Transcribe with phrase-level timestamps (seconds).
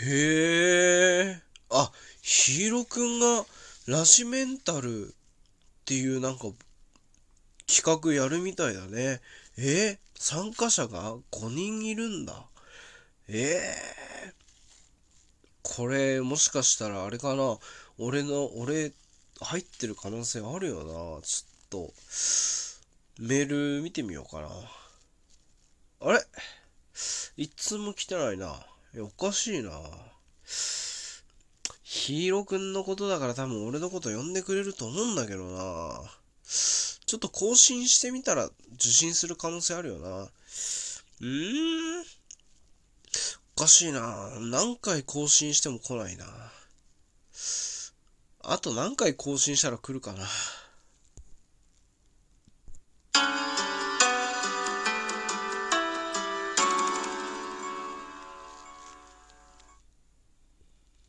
[0.00, 1.42] へえ。
[1.70, 1.90] あ、
[2.22, 3.44] ヒーローくんが
[3.86, 5.10] ラジメンタルっ
[5.84, 6.48] ていうなんか
[7.66, 9.20] 企画やるみたいだね。
[9.56, 12.46] えー、参加者が5人いるんだ。
[13.28, 14.32] ええー、
[15.62, 17.58] これもしかしたらあれかな。
[17.98, 18.92] 俺の、俺
[19.40, 21.22] 入ってる可能性あるよな。
[21.22, 21.92] ちょっと、
[23.18, 24.48] メール見てみようかな。
[26.08, 26.24] あれ？
[27.36, 28.64] いつも来てないな。
[28.94, 29.70] え、おかしいな。
[31.82, 36.00] ヒーローくんのことだから多分俺のこと呼んでくれると思うんだけどな。
[36.44, 40.08] ちょっと更新してみたら受信する可能性あるよな。
[40.22, 42.04] うーん。
[43.56, 44.30] おかしいな。
[44.40, 46.26] 何回更新しても来ないな。
[48.42, 50.26] あと何回更新したら来るかな。